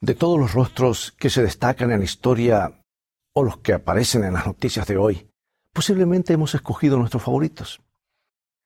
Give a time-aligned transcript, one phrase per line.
[0.00, 2.82] De todos los rostros que se destacan en la historia
[3.32, 5.30] o los que aparecen en las noticias de hoy,
[5.72, 7.80] posiblemente hemos escogido nuestros favoritos.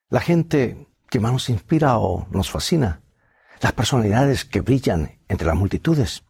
[0.08, 3.02] La gente que más nos inspira o nos fascina,
[3.60, 6.24] las personalidades que brillan entre las multitudes.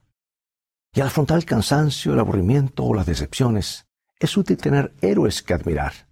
[0.93, 3.87] Y al afrontar el cansancio, el aburrimiento o las decepciones,
[4.19, 6.09] es útil tener héroes que admirar.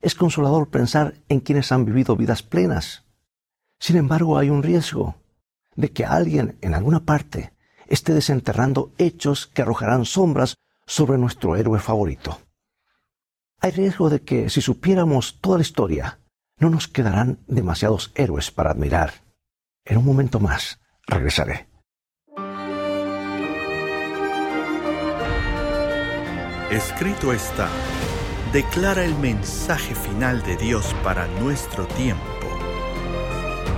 [0.00, 3.04] Es consolador pensar en quienes han vivido vidas plenas.
[3.78, 5.16] Sin embargo, hay un riesgo
[5.76, 7.52] de que alguien en alguna parte
[7.90, 12.40] esté desenterrando hechos que arrojarán sombras sobre nuestro héroe favorito.
[13.60, 16.20] Hay riesgo de que si supiéramos toda la historia,
[16.56, 19.12] no nos quedarán demasiados héroes para admirar.
[19.84, 21.68] En un momento más regresaré.
[26.70, 27.68] Escrito está,
[28.52, 32.22] declara el mensaje final de Dios para nuestro tiempo,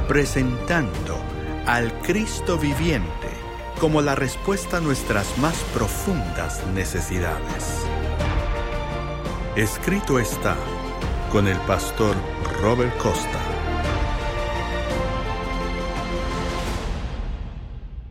[0.06, 1.18] presentando
[1.66, 3.21] al Cristo viviente
[3.82, 7.84] como la respuesta a nuestras más profundas necesidades.
[9.56, 10.56] Escrito está
[11.32, 12.14] con el pastor
[12.60, 13.40] Robert Costa.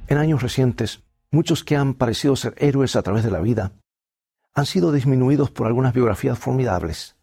[0.08, 3.72] En años recientes, muchos que han parecido ser héroes a través de la vida
[4.54, 7.16] han sido disminuidos por algunas biografías formidables.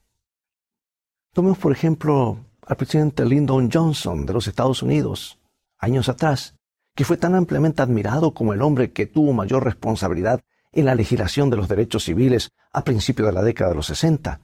[1.35, 5.39] Tomemos por ejemplo al presidente Lyndon Johnson de los Estados Unidos,
[5.79, 6.58] años atrás,
[6.99, 10.41] que fue tan ampliamente admirado como el hombre que tuvo mayor responsabilidad
[10.73, 14.41] en la legislación de los derechos civiles a principios de la década de los 60,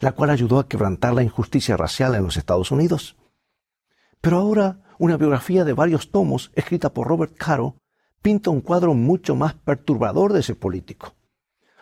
[0.00, 3.16] la cual ayudó a quebrantar la injusticia racial en los Estados Unidos.
[4.20, 7.76] Pero ahora una biografía de varios tomos, escrita por Robert Caro,
[8.20, 11.14] pinta un cuadro mucho más perturbador de ese político.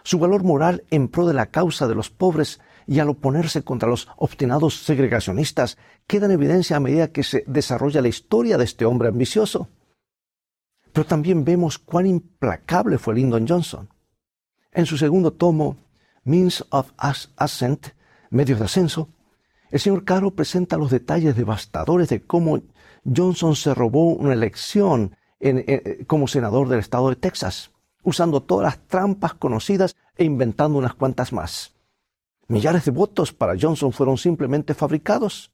[0.04, 3.88] Su valor moral en pro de la causa de los pobres y al oponerse contra
[3.88, 8.84] los obstinados segregacionistas queda en evidencia a medida que se desarrolla la historia de este
[8.84, 9.68] hombre ambicioso.
[10.92, 13.88] Pero también vemos cuán implacable fue Lyndon Johnson.
[14.72, 15.76] En su segundo tomo,
[16.24, 17.88] Means of Ascent,
[18.30, 19.08] Medios de Ascenso,
[19.70, 22.60] el señor Caro presenta los detalles devastadores de cómo
[23.04, 25.16] Johnson se robó una elección
[26.06, 27.70] como senador del estado de Texas,
[28.02, 31.74] usando todas las trampas conocidas e inventando unas cuantas más.
[32.48, 35.52] Millares de votos para Johnson fueron simplemente fabricados.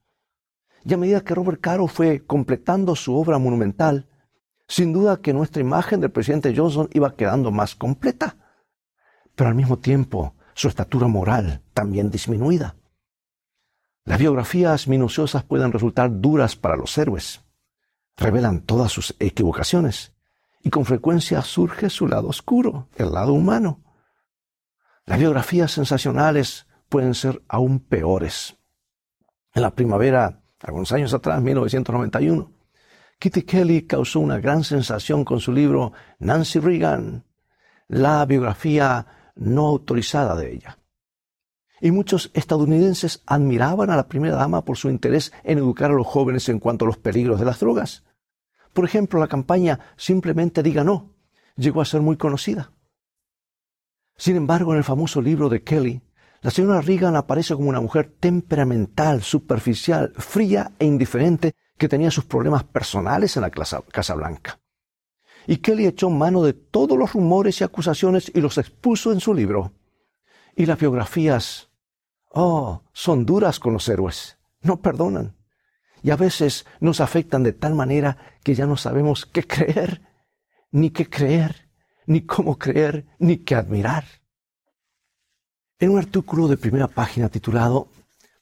[0.84, 4.08] Y a medida que Robert Caro fue completando su obra monumental,
[4.68, 8.36] sin duda que nuestra imagen del presidente Johnson iba quedando más completa,
[9.34, 12.76] pero al mismo tiempo su estatura moral también disminuida.
[14.04, 17.42] Las biografías minuciosas pueden resultar duras para los héroes.
[18.16, 20.14] Revelan todas sus equivocaciones
[20.62, 23.82] y con frecuencia surge su lado oscuro, el lado humano.
[25.04, 28.56] Las biografías sensacionales pueden ser aún peores.
[29.54, 32.57] En la primavera, algunos años atrás, 1991,
[33.18, 37.24] Kitty Kelly causó una gran sensación con su libro Nancy Reagan,
[37.88, 40.78] la biografía no autorizada de ella.
[41.80, 46.06] Y muchos estadounidenses admiraban a la primera dama por su interés en educar a los
[46.06, 48.04] jóvenes en cuanto a los peligros de las drogas.
[48.72, 51.14] Por ejemplo, la campaña Simplemente diga no
[51.56, 52.72] llegó a ser muy conocida.
[54.16, 56.02] Sin embargo, en el famoso libro de Kelly,
[56.40, 62.24] la señora Reagan aparece como una mujer temperamental, superficial, fría e indiferente que tenía sus
[62.24, 64.60] problemas personales en la Casa Blanca.
[65.46, 69.32] Y Kelly echó mano de todos los rumores y acusaciones y los expuso en su
[69.32, 69.72] libro.
[70.54, 71.70] Y las biografías,
[72.26, 75.36] oh, son duras con los héroes, no perdonan.
[76.02, 80.02] Y a veces nos afectan de tal manera que ya no sabemos qué creer,
[80.70, 81.70] ni qué creer,
[82.06, 84.04] ni cómo creer, ni qué admirar.
[85.78, 87.88] En un artículo de primera página titulado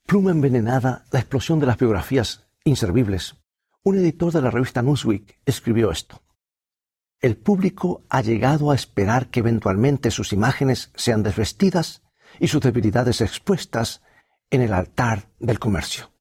[0.07, 3.37] Pluma envenenada, la explosión de las biografías inservibles,
[3.83, 6.21] un editor de la revista Newsweek escribió esto.
[7.21, 12.03] El público ha llegado a esperar que eventualmente sus imágenes sean desvestidas
[12.41, 14.03] y sus debilidades expuestas
[14.51, 16.13] en el altar del comercio.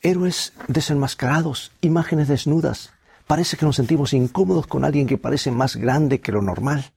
[0.00, 2.92] Héroes desenmascarados, imágenes desnudas.
[3.26, 6.92] Parece que nos sentimos incómodos con alguien que parece más grande que lo normal.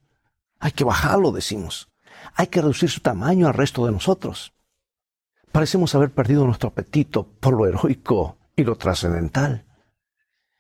[0.59, 1.89] Hay que bajarlo, decimos.
[2.35, 4.53] Hay que reducir su tamaño al resto de nosotros.
[5.51, 9.65] Parecemos haber perdido nuestro apetito por lo heroico y lo trascendental.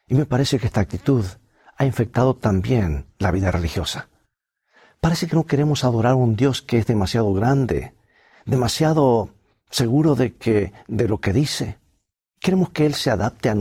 [0.07, 1.25] Y me parece que esta actitud
[1.77, 4.09] ha infectado también la vida religiosa.
[4.99, 7.95] Parece que no queremos adorar a un Dios que es demasiado grande,
[8.45, 9.29] demasiado
[9.69, 11.79] seguro de que de lo que dice.
[12.39, 13.55] Queremos que Él se adapte a,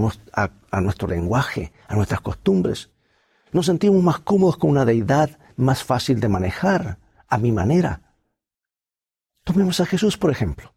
[0.70, 2.90] a nuestro lenguaje, a nuestras costumbres.
[3.52, 6.98] Nos sentimos más cómodos con una deidad más fácil de manejar,
[7.28, 8.14] a mi manera.
[9.44, 10.74] Tomemos a Jesús, por ejemplo.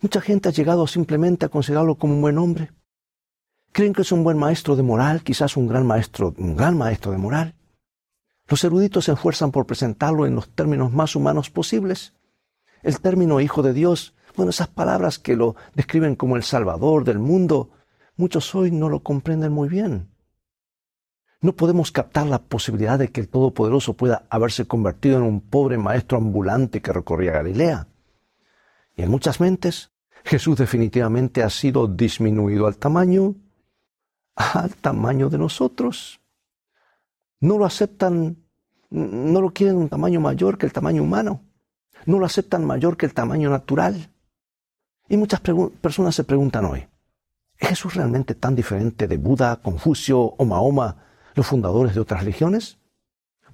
[0.00, 2.72] Mucha gente ha llegado simplemente a considerarlo como un buen hombre.
[3.72, 7.12] Creen que es un buen maestro de moral, quizás un gran maestro, un gran maestro
[7.12, 7.54] de moral.
[8.46, 12.14] Los eruditos se esfuerzan por presentarlo en los términos más humanos posibles.
[12.82, 17.18] El término Hijo de Dios, bueno, esas palabras que lo describen como el Salvador del
[17.18, 17.70] mundo,
[18.16, 20.10] muchos hoy no lo comprenden muy bien.
[21.40, 25.78] No podemos captar la posibilidad de que el Todopoderoso pueda haberse convertido en un pobre
[25.78, 27.88] maestro ambulante que recorría Galilea.
[28.96, 29.90] Y en muchas mentes,
[30.24, 33.34] Jesús definitivamente ha sido disminuido al tamaño,
[34.36, 36.20] al tamaño de nosotros.
[37.40, 38.36] No lo aceptan,
[38.90, 41.42] no lo quieren un tamaño mayor que el tamaño humano.
[42.06, 44.10] No lo aceptan mayor que el tamaño natural.
[45.08, 46.86] Y muchas personas se preguntan hoy,
[47.58, 50.96] ¿es Jesús realmente tan diferente de Buda, Confucio o Mahoma,
[51.34, 52.78] los fundadores de otras religiones?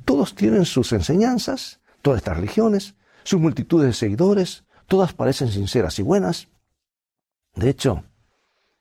[0.05, 2.95] Todos tienen sus enseñanzas, todas estas religiones,
[3.25, 6.49] sus multitudes de seguidores, todas parecen sinceras y buenas.
[7.55, 8.03] De hecho,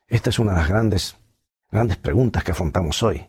[0.08, 1.16] esta es una de las grandes,
[1.70, 3.28] grandes preguntas que afrontamos hoy.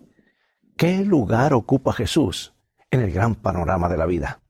[0.76, 2.56] ¿Qué lugar ocupa Jesús
[2.90, 4.42] en el gran panorama de la vida?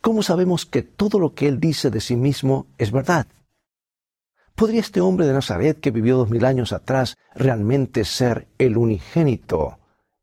[0.00, 3.28] ¿Cómo sabemos que todo lo que Él dice de sí mismo es verdad?
[4.56, 9.78] ¿Podría este hombre de Nazaret que vivió dos mil años atrás realmente ser el unigénito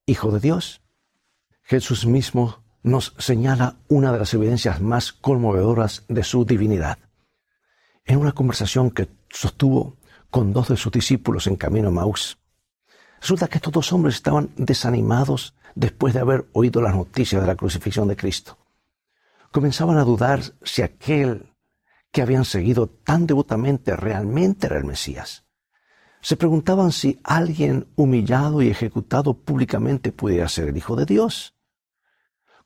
[0.05, 0.81] Hijo de Dios?
[1.61, 6.97] Jesús mismo nos señala una de las evidencias más conmovedoras de su divinidad.
[8.05, 9.97] En una conversación que sostuvo
[10.29, 12.37] con dos de sus discípulos en camino a Maús,
[13.19, 17.55] resulta que estos dos hombres estaban desanimados después de haber oído las noticias de la
[17.55, 18.57] crucifixión de Cristo.
[19.51, 21.53] Comenzaban a dudar si aquel
[22.11, 25.45] que habían seguido tan devotamente realmente era el Mesías.
[26.21, 31.55] Se preguntaban si alguien humillado y ejecutado públicamente pudiera ser el Hijo de Dios.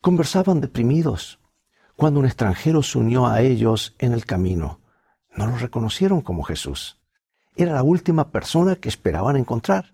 [0.02, 1.40] Conversaban deprimidos
[1.96, 4.82] cuando un extranjero se unió a ellos en el camino.
[5.36, 6.98] No lo reconocieron como Jesús.
[7.56, 9.94] Era la última persona que esperaban encontrar.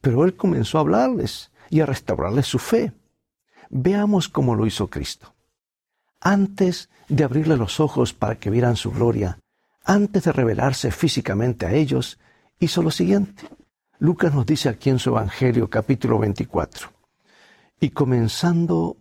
[0.00, 2.92] Pero Él comenzó a hablarles y a restaurarles su fe.
[3.70, 5.34] Veamos cómo lo hizo Cristo.
[6.20, 9.38] Antes de abrirles los ojos para que vieran su gloria,
[9.84, 12.18] antes de revelarse físicamente a ellos,
[12.58, 13.48] hizo lo siguiente.
[13.98, 16.90] Lucas nos dice aquí en su Evangelio capítulo 24.
[17.80, 18.96] Y comenzando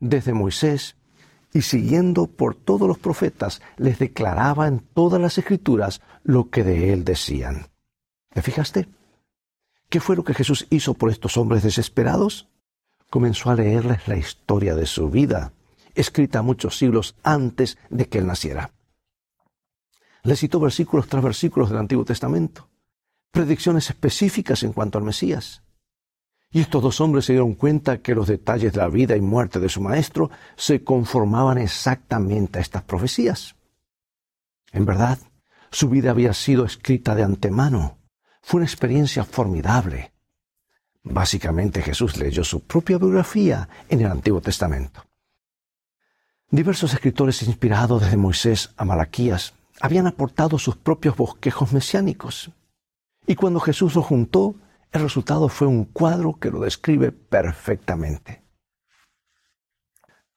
[0.00, 0.96] desde Moisés
[1.58, 6.92] y siguiendo por todos los profetas, les declaraba en todas las escrituras lo que de
[6.92, 7.66] él decían.
[8.32, 8.86] ¿Te fijaste?
[9.88, 12.48] ¿Qué fue lo que Jesús hizo por estos hombres desesperados?
[13.10, 15.52] Comenzó a leerles la historia de su vida,
[15.96, 18.70] escrita muchos siglos antes de que él naciera.
[20.22, 22.68] Les citó versículos tras versículos del Antiguo Testamento
[23.32, 25.64] predicciones específicas en cuanto al Mesías.
[26.50, 29.60] Y estos dos hombres se dieron cuenta que los detalles de la vida y muerte
[29.60, 33.54] de su maestro se conformaban exactamente a estas profecías.
[34.72, 35.18] En verdad,
[35.70, 37.98] su vida había sido escrita de antemano.
[38.42, 40.12] Fue una experiencia formidable.
[41.02, 45.04] Básicamente Jesús leyó su propia biografía en el Antiguo Testamento.
[46.50, 52.50] Diversos escritores inspirados desde Moisés a Malaquías habían aportado sus propios bosquejos mesiánicos.
[53.26, 54.54] Y cuando Jesús lo juntó,
[54.92, 58.42] el resultado fue un cuadro que lo describe perfectamente.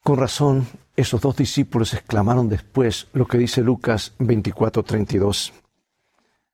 [0.04, 5.54] Con razón, esos dos discípulos exclamaron después lo que dice Lucas 24:32.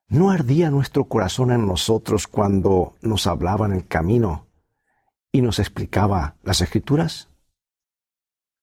[0.09, 4.47] ¿No ardía nuestro corazón en nosotros cuando nos hablaba en el camino
[5.31, 7.29] y nos explicaba las escrituras?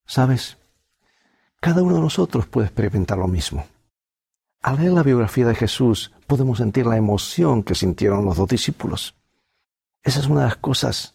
[0.06, 0.58] Sabes,
[1.60, 3.66] cada uno de nosotros puede experimentar lo mismo.
[4.60, 9.14] Al leer la biografía de Jesús podemos sentir la emoción que sintieron los dos discípulos.
[10.04, 11.14] Esa es una de las cosas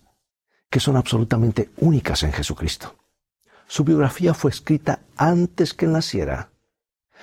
[0.69, 2.95] que son absolutamente únicas en Jesucristo.
[3.67, 6.49] Su biografía fue escrita antes que naciera.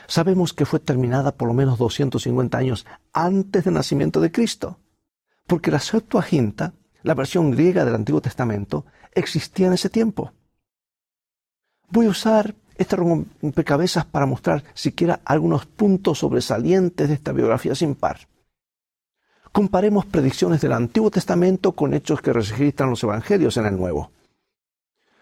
[0.06, 4.78] Sabemos que fue terminada por lo menos 250 años antes del nacimiento de Cristo,
[5.48, 10.32] porque la Septuaginta, la versión griega del Antiguo Testamento, existía en ese tiempo.
[11.88, 17.96] Voy a usar este rompecabezas para mostrar siquiera algunos puntos sobresalientes de esta biografía sin
[17.96, 18.28] par.
[19.56, 24.10] Comparemos predicciones del Antiguo Testamento con hechos que registran los Evangelios en el Nuevo.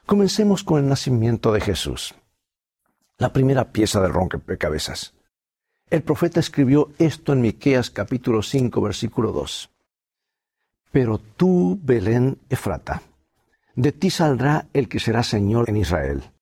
[0.07, 2.17] Comencemos con el nacimiento de Jesús.
[3.17, 5.15] La primera pieza del rompecabezas.
[5.89, 9.71] El profeta escribió esto en Miqueas capítulo 5 versículo 2.
[10.91, 13.03] Pero tú, Belén Efrata,
[13.77, 16.35] de ti saldrá el que será Señor en Israel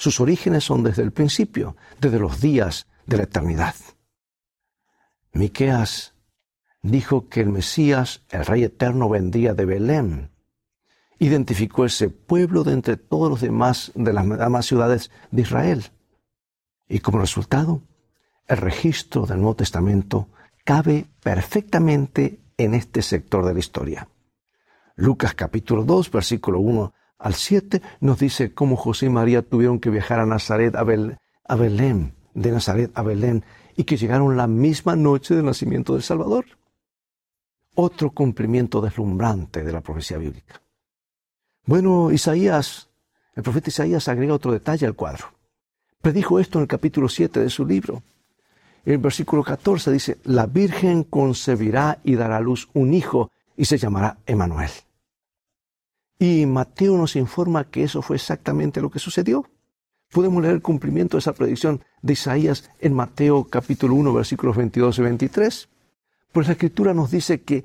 [0.00, 3.74] sus orígenes son desde el principio, desde los días de la eternidad.
[5.34, 6.14] Miqueas
[6.82, 10.30] dijo que el Mesías, el Rey eterno, vendría de Belén.
[11.18, 15.84] Identificó ese pueblo de entre todos los demás de las demás ciudades de Israel.
[16.88, 17.82] Y como resultado,
[18.46, 20.28] el registro del Nuevo Testamento
[20.64, 24.08] cabe perfectamente en este sector de la historia.
[24.96, 29.90] Lucas capítulo 2, versículo 1 al 7 nos dice cómo José y María tuvieron que
[29.90, 33.44] viajar a Nazaret, a, a Belén, de Nazaret a Belén,
[33.76, 36.59] y que llegaron la misma noche del nacimiento del Salvador.
[37.82, 40.60] Otro cumplimiento deslumbrante de la profecía bíblica.
[41.64, 42.90] Bueno, Isaías,
[43.34, 45.32] el profeta Isaías agrega otro detalle al cuadro.
[46.02, 48.02] Predijo esto en el capítulo 7 de su libro.
[48.84, 53.78] El versículo 14 dice, la Virgen concebirá y dará a luz un hijo y se
[53.78, 54.70] llamará Emanuel.
[56.18, 59.46] Y Mateo nos informa que eso fue exactamente lo que sucedió.
[60.10, 64.98] Podemos leer el cumplimiento de esa predicción de Isaías en Mateo capítulo 1 versículos 22
[64.98, 65.68] y 23.
[66.32, 67.64] Pues la escritura nos dice que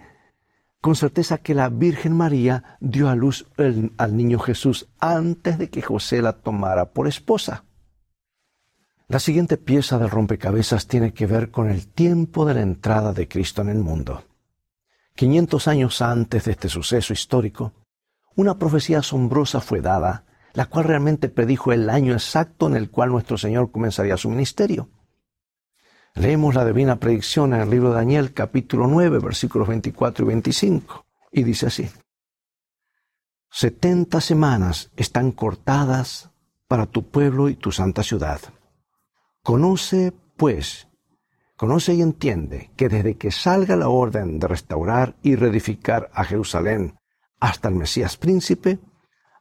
[0.82, 5.82] con certeza que la Virgen María dio a luz al niño Jesús antes de que
[5.82, 7.64] José la tomara por esposa.
[9.08, 13.28] La siguiente pieza del rompecabezas tiene que ver con el tiempo de la entrada de
[13.28, 14.26] Cristo en el mundo.
[15.16, 17.74] 500 años antes de este suceso histórico,
[18.36, 23.10] una profecía asombrosa fue dada, la cual realmente predijo el año exacto en el cual
[23.10, 24.90] nuestro Señor comenzaría su ministerio.
[26.16, 31.06] Leemos la divina predicción en el libro de Daniel capítulo 9 versículos 24 y 25
[31.34, 31.90] y dice así.
[33.52, 36.30] Setenta semanas están cortadas
[36.70, 38.40] para tu pueblo y tu santa ciudad.
[39.44, 40.88] Conoce, pues,
[41.58, 46.98] conoce y entiende que desde que salga la orden de restaurar y reedificar a Jerusalén
[47.42, 48.80] hasta el Mesías príncipe,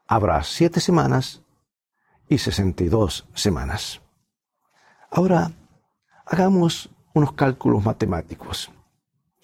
[0.08, 1.44] habrá siete semanas
[2.28, 4.02] y sesenta y dos semanas.
[5.08, 5.52] Ahora,
[6.26, 8.70] hagamos unos cálculos matemáticos.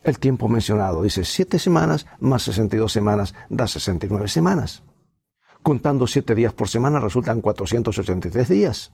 [0.02, 4.28] El tiempo mencionado dice siete semanas más sesenta y dos semanas da sesenta y nueve
[4.28, 4.82] semanas.
[5.62, 8.92] Contando siete días por semana resultan 483 días.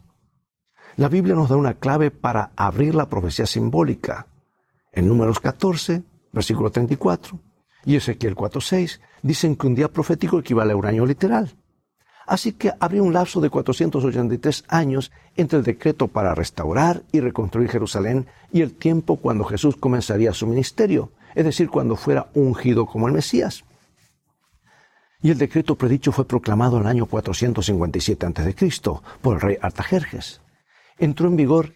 [0.97, 4.27] La Biblia nos da una clave para abrir la profecía simbólica.
[4.93, 6.03] En números 14,
[6.33, 7.39] versículo 34,
[7.85, 11.55] y Ezequiel 4.6 dicen que un día profético equivale a un año literal.
[12.27, 17.71] Así que habría un lapso de 483 años entre el decreto para restaurar y reconstruir
[17.71, 23.07] Jerusalén y el tiempo cuando Jesús comenzaría su ministerio, es decir, cuando fuera ungido como
[23.07, 23.65] el Mesías.
[25.23, 28.55] Y el decreto predicho fue proclamado en el año 457 a.C.
[29.23, 30.41] por el rey Artajerjes.
[30.99, 31.75] Entró en vigor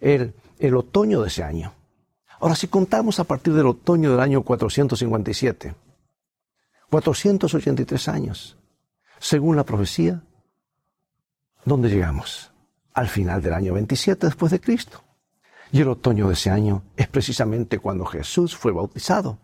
[0.00, 1.74] el, el otoño de ese año.
[2.40, 5.74] Ahora, si contamos a partir del otoño del año 457,
[6.88, 8.56] 483 años,
[9.20, 10.22] según la profecía,
[11.64, 12.52] ¿dónde llegamos?
[12.94, 15.04] Al final del año 27 después de Cristo.
[15.70, 19.38] Y el otoño de ese año es precisamente cuando Jesús fue bautizado.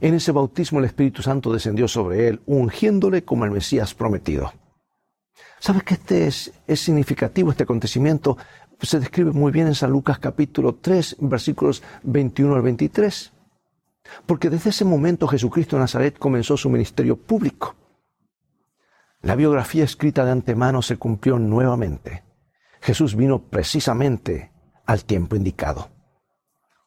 [0.00, 4.52] En ese bautismo el Espíritu Santo descendió sobre él, ungiéndole como el Mesías prometido.
[5.60, 8.36] ¿Sabes que este es, es significativo, este acontecimiento?
[8.82, 13.32] se describe muy bien en San Lucas capítulo 3, versículos 21 al 23.
[14.26, 17.76] Porque desde ese momento Jesucristo de Nazaret comenzó su ministerio público.
[19.24, 22.24] La biografía escrita de antemano se cumplió nuevamente.
[22.82, 24.52] Jesús vino precisamente
[24.84, 25.90] al tiempo indicado.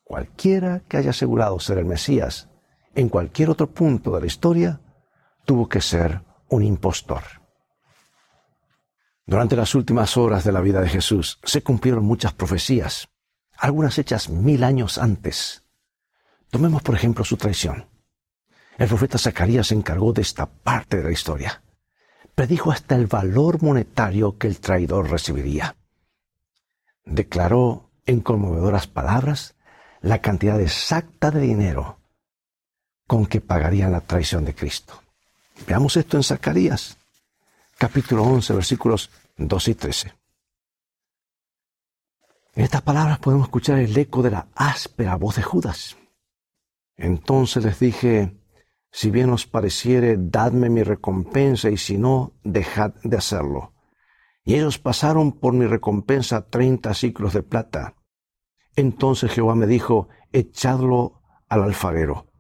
[0.03, 2.48] Cualquiera que haya asegurado ser el Mesías
[2.94, 4.79] en cualquier otro punto de la historia
[5.46, 7.24] tuvo que ser un impostor.
[9.25, 13.10] Durante las últimas horas de la vida de Jesús se cumplieron muchas profecías,
[13.58, 15.63] algunas hechas mil años antes.
[16.51, 17.89] Tomemos por ejemplo su traición.
[18.77, 21.63] El profeta Zacarías se encargó de esta parte de la historia.
[22.38, 25.75] Predijo hasta el valor monetario que el traidor recibiría.
[27.03, 29.56] Declaró en conmovedoras palabras
[30.01, 31.98] la cantidad exacta de dinero
[33.08, 35.01] con que pagarían la traición de Cristo.
[35.65, 37.00] Veamos esto en Zacarías
[37.75, 40.13] capítulo 11, versículos 2 y 13.
[42.53, 45.98] En estas palabras podemos escuchar el eco de la áspera voz de Judas.
[46.98, 48.38] Entonces les dije,
[48.91, 53.74] si bien os pareciere, dadme mi recompensa, y si no, dejad de hacerlo.
[54.44, 57.96] Y ellos pasaron por mi recompensa treinta ciclos de plata.
[58.75, 62.32] Entonces Jehová me dijo, echadlo al alfarero.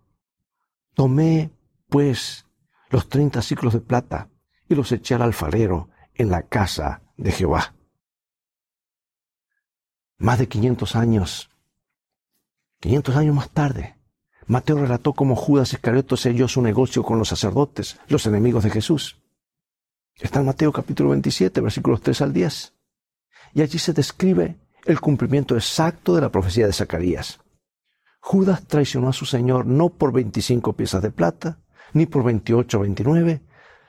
[0.93, 1.51] Tomé,
[1.89, 2.45] pues,
[2.89, 4.29] los treinta ciclos de plata,
[4.69, 7.75] y los eché al alfarero en la casa de Jehová.
[10.17, 11.49] Más de 500 años,
[12.79, 13.96] 500 años más tarde,
[14.47, 19.21] Mateo relató cómo Judas Iscarioto selló su negocio con los sacerdotes, los enemigos de Jesús.
[20.15, 22.73] Está en Mateo capítulo 27, versículos 3 al 10.
[23.55, 27.41] Y allí se describe el cumplimiento exacto de la profecía de Zacarías.
[28.21, 31.59] Judas traicionó a su Señor no por 25 piezas de plata,
[31.91, 33.41] ni por 28 o 29,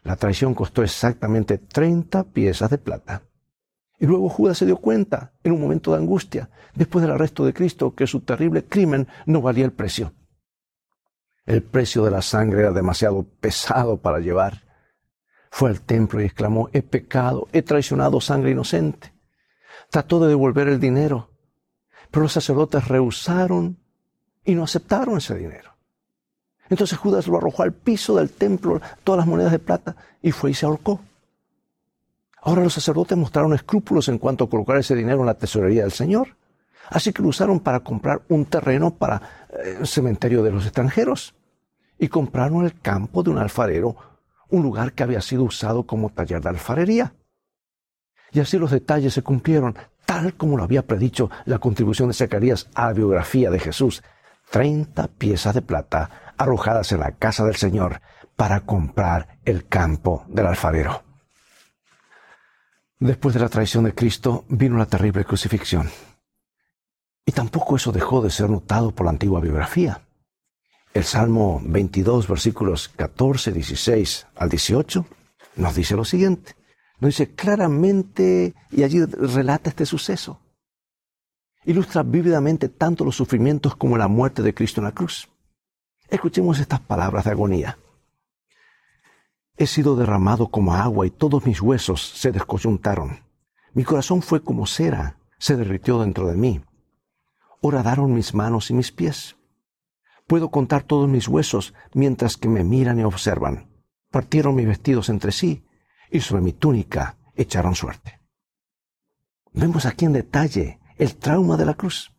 [0.02, 3.22] la traición costó exactamente 30 piezas de plata.
[4.00, 7.54] Y luego Judas se dio cuenta, en un momento de angustia, después del arresto de
[7.54, 10.14] Cristo, que su terrible crimen no valía el precio.
[11.48, 14.64] El precio de la sangre era demasiado pesado para llevar.
[15.50, 19.14] Fue al templo y exclamó, he pecado, he traicionado sangre inocente.
[19.88, 21.30] Trató de devolver el dinero,
[22.10, 23.78] pero los sacerdotes rehusaron
[24.44, 25.74] y no aceptaron ese dinero.
[26.68, 30.50] Entonces Judas lo arrojó al piso del templo, todas las monedas de plata, y fue
[30.50, 31.00] y se ahorcó.
[32.42, 35.92] Ahora los sacerdotes mostraron escrúpulos en cuanto a colocar ese dinero en la tesorería del
[35.92, 36.36] Señor.
[36.90, 41.34] Así que lo usaron para comprar un terreno para eh, el cementerio de los extranjeros.
[41.98, 43.96] Y compraron el campo de un alfarero,
[44.48, 47.14] un lugar que había sido usado como taller de alfarería.
[48.32, 49.76] Y así los detalles se cumplieron,
[50.06, 54.02] tal como lo había predicho la contribución de Zacarías a la biografía de Jesús.
[54.50, 58.00] Treinta piezas de plata arrojadas en la casa del Señor
[58.36, 61.02] para comprar el campo del alfarero.
[63.00, 65.88] Después de la traición de Cristo vino la terrible crucifixión.
[67.24, 70.00] Y tampoco eso dejó de ser notado por la antigua biografía.
[70.94, 75.06] El Salmo 22, versículos 14, 16 al 18,
[75.56, 76.56] nos dice lo siguiente.
[77.00, 80.40] Nos dice claramente, y allí relata este suceso.
[81.64, 85.28] Ilustra vívidamente tanto los sufrimientos como la muerte de Cristo en la cruz.
[86.08, 87.78] Escuchemos estas palabras de agonía.
[89.56, 93.20] He sido derramado como agua y todos mis huesos se descoyuntaron.
[93.74, 96.62] Mi corazón fue como cera, se derritió dentro de mí.
[97.60, 99.37] Horadaron mis manos y mis pies.
[100.28, 103.70] Puedo contar todos mis huesos mientras que me miran y observan.
[104.10, 105.64] Partieron mis vestidos entre sí
[106.10, 108.20] y sobre mi túnica echaron suerte.
[109.54, 112.12] Vemos aquí en detalle el trauma de la cruz.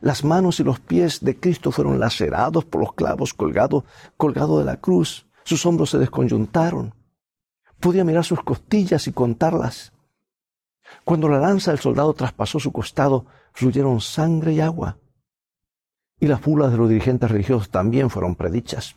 [0.00, 3.84] Las manos y los pies de Cristo fueron lacerados por los clavos colgados
[4.18, 5.26] colgado de la cruz.
[5.42, 6.94] Sus hombros se desconyuntaron.
[7.80, 9.94] Podía mirar sus costillas y contarlas.
[11.02, 13.24] Cuando la lanza del soldado traspasó su costado,
[13.54, 14.98] fluyeron sangre y agua.
[16.20, 18.96] Y las burlas de los dirigentes religiosos también fueron predichas.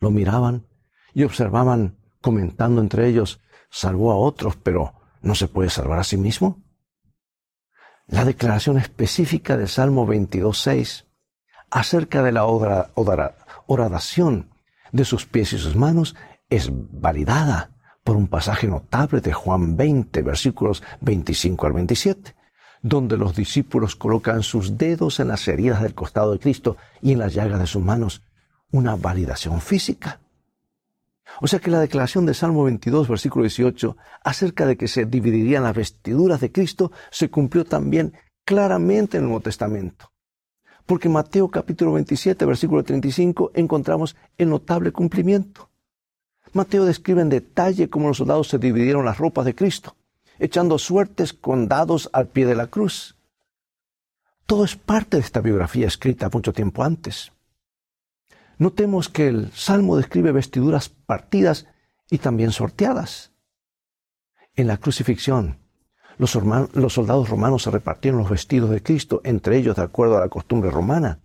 [0.00, 0.66] Lo miraban
[1.14, 6.16] y observaban, comentando entre ellos, salvó a otros, pero ¿no se puede salvar a sí
[6.16, 6.62] mismo?
[8.06, 11.04] La declaración específica del Salmo 22.6
[11.70, 12.46] acerca de la
[13.66, 14.50] oración
[14.92, 16.16] de sus pies y sus manos
[16.48, 22.37] es validada por un pasaje notable de Juan 20, versículos 25 al 27
[22.82, 27.18] donde los discípulos colocan sus dedos en las heridas del costado de Cristo y en
[27.18, 28.22] las llagas de sus manos,
[28.70, 30.20] una validación física.
[31.40, 35.62] O sea que la declaración de Salmo 22, versículo 18, acerca de que se dividirían
[35.62, 38.14] las vestiduras de Cristo, se cumplió también
[38.44, 40.10] claramente en el Nuevo Testamento.
[40.86, 45.68] Porque en Mateo capítulo 27, versículo 35, encontramos el notable cumplimiento.
[46.54, 49.97] Mateo describe en detalle cómo los soldados se dividieron las ropas de Cristo
[50.38, 53.16] echando suertes con dados al pie de la cruz.
[54.46, 57.32] Todo es parte de esta biografía escrita mucho tiempo antes.
[58.56, 61.66] Notemos que el Salmo describe vestiduras partidas
[62.10, 63.32] y también sorteadas.
[64.54, 65.58] En la crucifixión,
[66.16, 66.34] los,
[66.72, 70.28] los, soldados romanos se repartieron los vestidos de Cristo entre ellos de acuerdo a la
[70.28, 71.20] costumbre romana,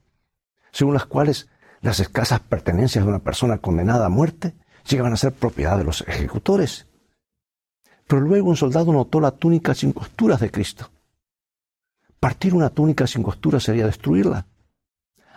[0.72, 1.50] según las cuales
[1.82, 4.54] las escasas pertenencias de una persona condenada a muerte
[4.88, 6.88] llegaban a ser propiedad de los ejecutores.
[8.08, 10.90] Pero luego un soldado notó la túnica sin costuras de Cristo.
[12.20, 14.46] Partir una túnica sin costuras sería destruirla.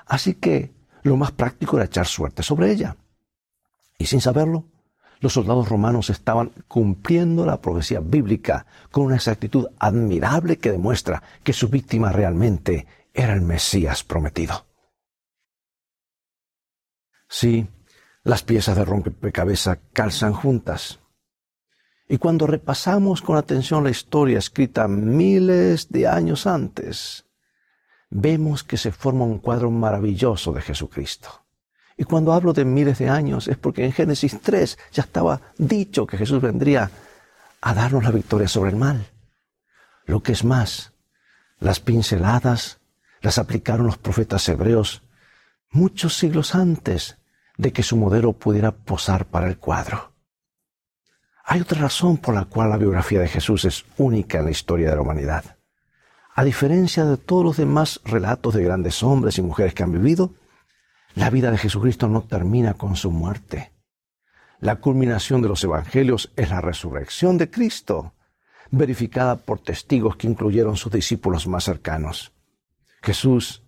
[0.07, 2.96] Así que lo más práctico era echar suerte sobre ella.
[3.98, 4.64] Y sin saberlo,
[5.20, 11.52] los soldados romanos estaban cumpliendo la profecía bíblica con una exactitud admirable que demuestra que
[11.52, 14.66] su víctima realmente era el Mesías prometido.
[17.29, 17.66] Sí,
[18.22, 21.00] las piezas de rompecabezas calzan juntas,
[22.09, 27.25] y cuando repasamos con atención la historia escrita miles de años antes,
[28.11, 31.45] vemos que se forma un cuadro maravilloso de Jesucristo.
[31.97, 36.07] Y cuando hablo de miles de años es porque en Génesis 3 ya estaba dicho
[36.07, 36.90] que Jesús vendría
[37.61, 39.07] a darnos la victoria sobre el mal.
[40.05, 40.92] Lo que es más,
[41.59, 42.79] las pinceladas
[43.21, 45.03] las aplicaron los profetas hebreos
[45.71, 47.19] muchos siglos antes
[47.57, 50.15] de que su modelo pudiera posar para el cuadro.
[51.48, 54.90] Hay otra razón por la cual la biografía de Jesús es única en la historia
[54.90, 55.59] de la humanidad.
[56.35, 60.35] A diferencia de todos los demás relatos de grandes hombres y mujeres que han vivido,
[61.14, 63.72] la vida de Jesucristo no termina con su muerte.
[64.59, 68.14] La culminación de los evangelios es la resurrección de Cristo,
[68.72, 72.32] verificada por testigos que incluyeron sus discípulos más cercanos.
[73.02, 73.62] Jesús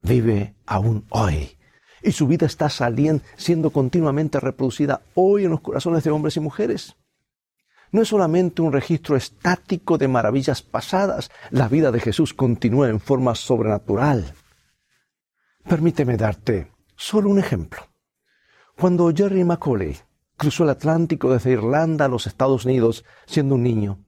[0.00, 1.56] vive aún hoy
[2.02, 6.40] y su vida está saliendo, siendo continuamente reproducida hoy en los corazones de hombres y
[6.40, 6.96] mujeres
[7.92, 13.00] no es solamente un registro estático de maravillas pasadas, la vida de Jesús continúa en
[13.00, 14.34] forma sobrenatural.
[15.68, 17.80] Permíteme darte solo un ejemplo.
[18.76, 19.96] Cuando Jerry Macaulay
[20.36, 24.04] cruzó el Atlántico desde Irlanda a los Estados Unidos siendo un niño.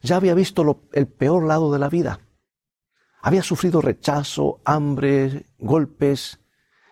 [0.00, 2.20] Ya había visto el peor lado de la vida.
[3.20, 6.40] Había sufrido rechazo, hambre, golpes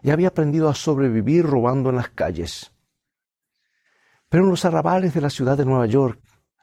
[0.03, 2.73] y había aprendido a sobrevivir robando en las calles.
[4.29, 6.22] Pero en los arrabales de la ciudad de Nueva York,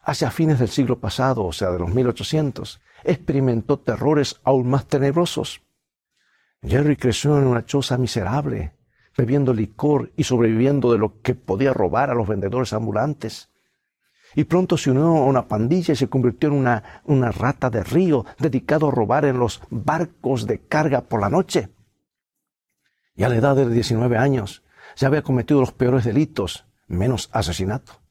[0.10, 5.62] hacia fines del siglo pasado, o sea, de los 1800, experimentó terrores aún más tenebrosos.
[6.63, 8.74] Jerry creció en una choza miserable,
[9.15, 13.50] bebiendo licor y sobreviviendo de lo que podía robar a los vendedores ambulantes.
[14.36, 17.84] Y pronto se unió a una pandilla y se convirtió en una, una rata de
[17.84, 21.69] río dedicado a robar en los barcos de carga por la noche.
[23.15, 24.63] Y a la edad de 19 años
[24.95, 28.02] ya había cometido los peores delitos, menos asesinato.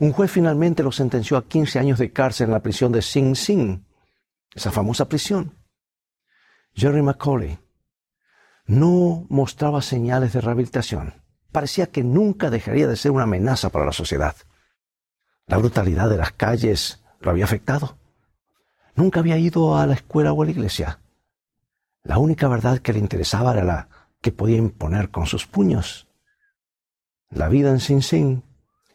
[0.00, 3.36] Un juez finalmente lo sentenció a 15 años de cárcel en la prisión de Sing
[3.36, 3.84] Sing,
[4.54, 5.56] esa famosa prisión.
[6.74, 7.58] Jerry McCauley
[8.66, 11.22] no mostraba señales de rehabilitación.
[11.50, 14.34] Parecía que nunca dejaría de ser una amenaza para la sociedad.
[15.46, 17.98] La brutalidad de las calles lo había afectado.
[18.94, 21.00] Nunca había ido a la escuela o a la iglesia.
[22.02, 23.88] La única verdad que le interesaba era la
[24.20, 26.08] que podía imponer con sus puños.
[27.28, 28.42] La vida en Sing Sing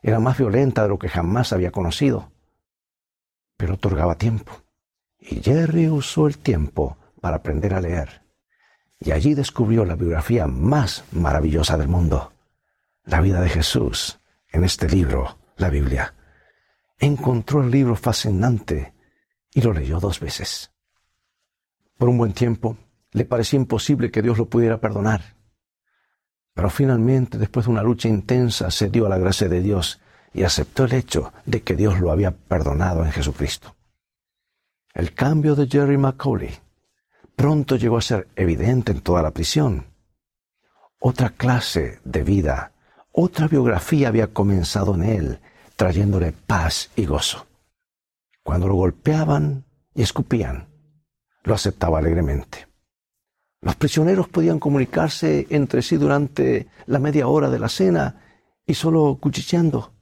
[0.02, 2.32] era más violenta de lo que jamás había conocido,
[3.58, 4.52] pero otorgaba tiempo.
[5.20, 8.22] Y Jerry usó el tiempo para aprender a leer.
[9.00, 12.34] Y allí descubrió la biografía más maravillosa del mundo,
[13.04, 14.20] la vida de Jesús,
[14.52, 16.14] en este libro, la Biblia.
[17.00, 18.94] Encontró el libro fascinante
[19.54, 20.72] y lo leyó dos veces.
[21.98, 22.78] Por un buen tiempo
[23.12, 25.37] le parecía imposible que Dios lo pudiera perdonar.
[26.58, 30.02] Pero finalmente, después de una lucha intensa, se dio a la gracia de Dios
[30.34, 33.76] y aceptó el hecho de que Dios lo había perdonado en Jesucristo.
[34.92, 36.58] El cambio de Jerry McCauley
[37.36, 39.86] pronto llegó a ser evidente en toda la prisión.
[41.00, 42.72] Otra clase de vida,
[43.12, 45.40] otra biografía había comenzado en él,
[45.76, 47.46] trayéndole paz y gozo.
[48.42, 50.68] Cuando lo golpeaban y escupían,
[51.44, 52.67] lo aceptaba alegremente.
[53.62, 58.22] Los prisioneros podían comunicarse entre sí durante la media hora de la cena
[58.66, 59.94] y solo cuchicheando.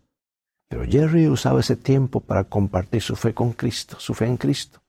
[0.68, 4.82] Pero Jerry usaba ese tiempo para compartir su fe con Cristo, su fe en Cristo.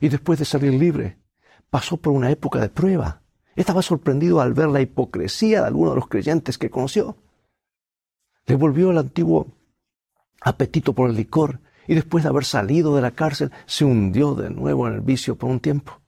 [0.00, 1.18] Y después de salir libre,
[1.68, 3.22] pasó por una época de prueba.
[3.54, 7.16] Estaba sorprendido al ver la hipocresía de algunos de los creyentes que conoció.
[8.46, 9.54] Le volvió el antiguo
[10.40, 14.50] apetito por el licor y después de haber salido de la cárcel se hundió de
[14.50, 15.99] nuevo en el vicio por un tiempo.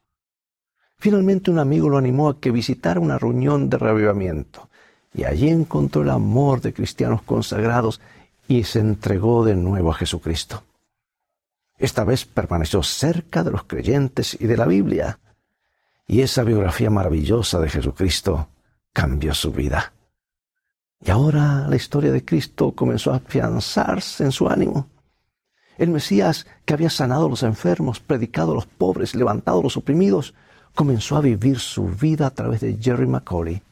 [1.02, 4.68] Finalmente un amigo lo animó a que visitara una reunión de reavivamiento
[5.12, 8.00] y allí encontró el amor de cristianos consagrados
[8.46, 10.62] y se entregó de nuevo a Jesucristo.
[11.76, 15.18] Esta vez permaneció cerca de los creyentes y de la Biblia
[16.06, 18.46] y esa biografía maravillosa de Jesucristo
[18.92, 19.92] cambió su vida.
[21.04, 24.86] Y ahora la historia de Cristo comenzó a afianzarse en su ánimo.
[25.78, 29.76] El Mesías que había sanado a los enfermos, predicado a los pobres, levantado a los
[29.76, 30.32] oprimidos,
[30.74, 33.62] comenzó a vivir su vida a través de Jerry McCauley.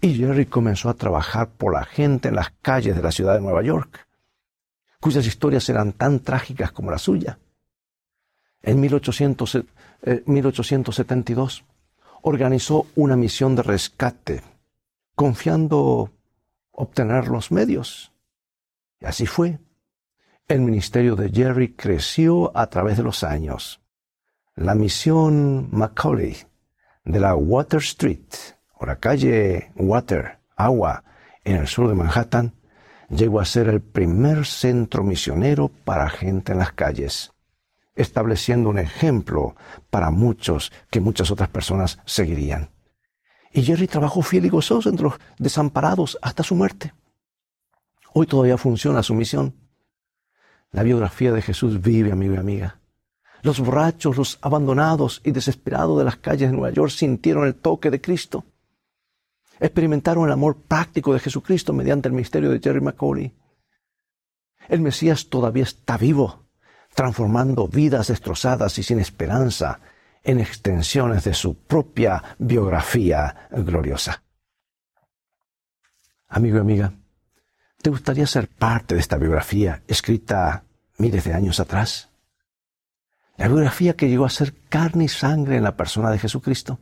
[0.00, 3.40] Y Jerry comenzó a trabajar por la gente en las calles de la ciudad de
[3.40, 4.06] Nueva York,
[5.00, 7.38] cuyas historias eran tan trágicas como la suya.
[8.62, 9.64] En 1800,
[10.26, 11.64] 1872, eh,
[12.22, 14.42] organizó una misión de rescate,
[15.14, 16.10] confiando
[16.72, 18.12] obtener los medios.
[19.00, 19.58] Y así fue.
[20.48, 23.80] El ministerio de Jerry creció a través de los años.
[24.56, 26.36] La misión Macaulay
[27.04, 28.26] de la Water Street,
[28.74, 31.04] o la calle Water, agua,
[31.44, 32.54] en el sur de Manhattan,
[33.08, 37.34] llegó a ser el primer centro misionero para gente en las calles
[37.96, 39.54] estableciendo un ejemplo
[39.90, 42.70] para muchos que muchas otras personas seguirían.
[43.52, 46.92] Y Jerry trabajó fiel y gozoso entre los desamparados hasta su muerte.
[48.12, 49.54] Hoy todavía funciona su misión.
[50.72, 52.80] La biografía de Jesús vive, amigo y amiga.
[53.44, 57.90] Los borrachos, los abandonados y desesperados de las calles de Nueva York sintieron el toque
[57.90, 58.46] de Cristo.
[59.60, 63.34] Experimentaron el amor práctico de Jesucristo mediante el misterio de Jerry McCauley.
[64.66, 66.46] El Mesías todavía está vivo
[66.94, 69.78] transformando vidas destrozadas y sin esperanza
[70.22, 74.22] en extensiones de su propia biografía gloriosa.
[76.28, 76.94] Amigo y amiga,
[77.82, 80.64] ¿te gustaría ser parte de esta biografía escrita
[80.96, 82.13] miles de años atrás?
[83.36, 86.78] La biografía que llegó a ser carne y sangre en la persona de Jesucristo.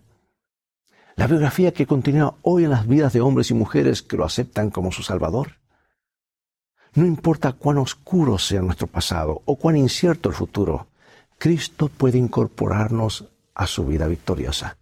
[1.16, 4.70] La biografía que continúa hoy en las vidas de hombres y mujeres que lo aceptan
[4.70, 5.58] como su Salvador.
[6.94, 10.88] No importa cuán oscuro sea nuestro pasado o cuán incierto el futuro,
[11.38, 14.76] Cristo puede incorporarnos a su vida victoriosa.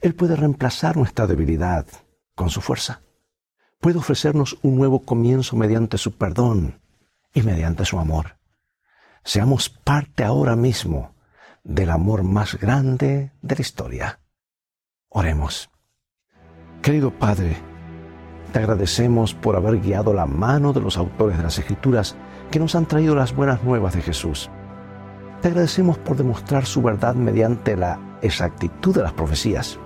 [0.00, 1.86] Él puede reemplazar nuestra debilidad
[2.34, 3.00] con su fuerza.
[3.80, 6.80] puede ofrecernos un nuevo comienzo mediante su perdón
[7.34, 8.35] y mediante su amor.
[9.26, 11.16] Seamos parte ahora mismo
[11.64, 14.20] del amor más grande de la historia.
[15.08, 15.68] Oremos.
[16.80, 17.56] Querido Padre,
[18.52, 22.14] te agradecemos por haber guiado la mano de los autores de las Escrituras
[22.52, 24.48] que nos han traído las buenas nuevas de Jesús.
[25.42, 29.76] Te agradecemos por demostrar su verdad mediante la exactitud de las profecías.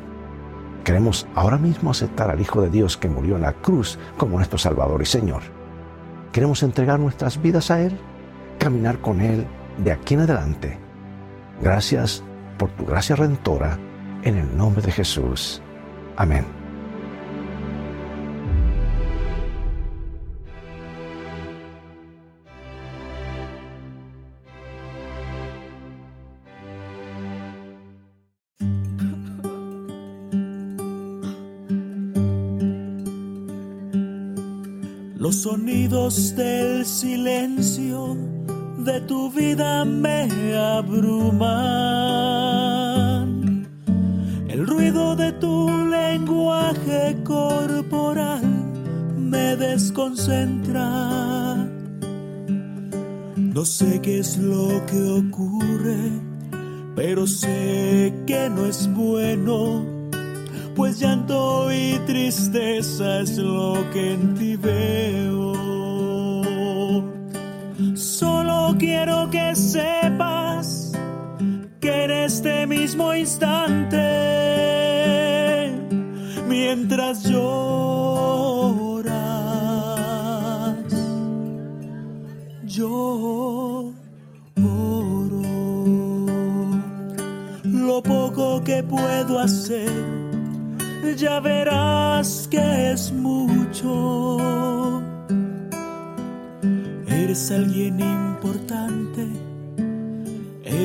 [0.85, 4.59] Queremos ahora mismo aceptar al Hijo de Dios que murió en la cruz como nuestro
[4.59, 5.40] Salvador y Señor.
[6.31, 7.98] Queremos entregar nuestras vidas a Él,
[8.61, 9.46] caminar con Él
[9.79, 10.79] de aquí en adelante.
[11.61, 12.23] Gracias
[12.59, 13.79] por tu gracia redentora,
[14.23, 15.61] en el nombre de Jesús.
[16.16, 16.44] Amén.
[35.16, 38.30] Los sonidos del silencio
[38.85, 41.49] de tu vida me abruman.
[44.49, 48.43] El ruido de tu lenguaje corporal
[49.16, 51.57] me desconcentra.
[53.37, 56.12] No sé qué es lo que ocurre,
[56.97, 60.01] pero sé que no es bueno
[60.81, 65.50] pues llanto y tristeza es lo que en ti veo.
[69.01, 70.93] Quiero que sepas
[71.81, 74.05] que en este mismo instante,
[76.47, 77.55] mientras lloras,
[82.65, 83.95] yo
[84.63, 85.43] oro.
[87.65, 89.91] Lo poco que puedo hacer
[91.17, 94.39] ya verás que es mucho.
[97.07, 98.10] Eres alguien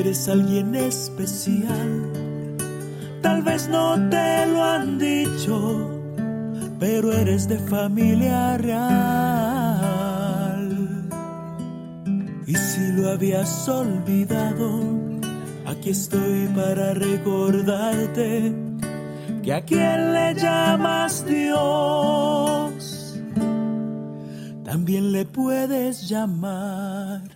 [0.06, 2.12] eres alguien especial.
[3.22, 5.90] Tal vez no te lo han dicho,
[6.78, 8.78] pero eres de familia real.
[12.46, 14.80] Y si lo habías olvidado,
[15.66, 18.54] aquí estoy para recordarte
[19.42, 23.20] ¿Y a quién le llamas Dios,
[24.64, 27.35] también le puedes llamar.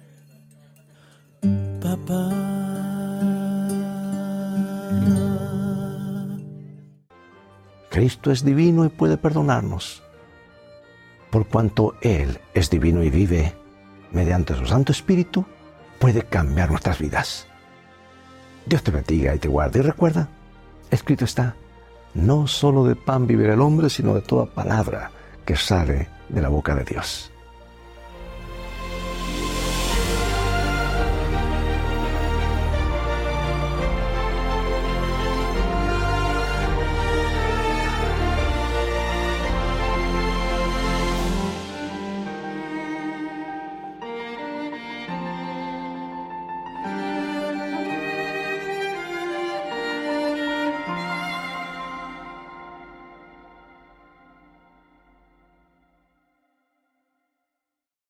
[7.91, 10.03] Cristo es divino y puede perdonarnos.
[11.31, 13.55] Por cuanto Él es divino y vive,
[14.11, 15.45] mediante su Santo Espíritu,
[15.99, 17.47] puede cambiar nuestras vidas.
[18.67, 19.81] Dios te bendiga y te guarde.
[19.81, 20.29] Y recuerda,
[20.91, 21.57] escrito está,
[22.15, 25.11] no solo de pan vivirá el hombre, sino de toda palabra
[25.45, 27.31] que sale de la boca de Dios.